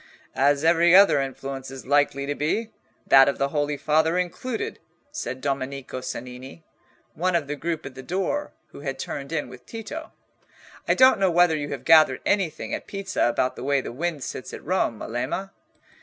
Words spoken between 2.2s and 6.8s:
to be, that of the Holy Father included," said Domenico Cennini,